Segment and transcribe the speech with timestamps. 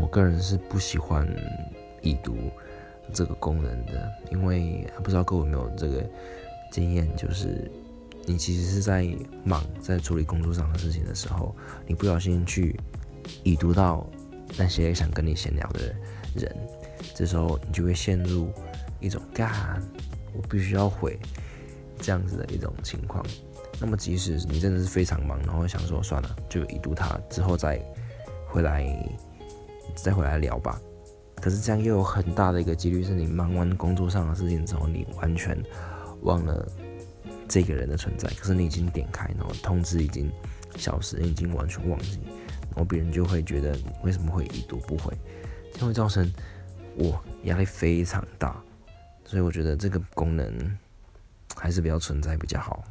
[0.00, 1.26] 我个人是不喜欢
[2.02, 2.36] 已读
[3.12, 6.04] 这个功能的，因为不知道各位有没有这个
[6.70, 7.70] 经验，就是
[8.24, 9.06] 你其实是在
[9.44, 11.54] 忙，在处理工作上的事情的时候，
[11.86, 12.78] 你不小心去
[13.42, 14.06] 已读到
[14.56, 15.94] 那些想跟你闲聊的
[16.34, 16.54] 人，
[17.14, 18.50] 这时候你就会陷入
[19.00, 19.82] 一种“干，
[20.32, 21.18] 我必须要回”
[21.98, 23.24] 这样子的一种情况。
[23.80, 27.80] 那么，即使你真的是非常忙，然后想说算了，就已读它之后再
[28.48, 28.84] 回来，
[29.94, 30.80] 再回来聊吧。
[31.36, 35.56] 可是这样又有很大的一个几率，是你忙完工作上的事情之后，你完全
[36.22, 36.66] 忘了
[37.46, 38.28] 这个人的存在。
[38.30, 40.32] 可是你已经点开，然后通知已经
[40.76, 42.18] 消失，已经完全忘记，
[42.70, 45.12] 然后别人就会觉得为什么会已读不回，
[45.74, 46.32] 就会造成
[46.96, 48.60] 我压力非常大。
[49.24, 50.78] 所以我觉得这个功能
[51.54, 52.82] 还是比较存在比较好。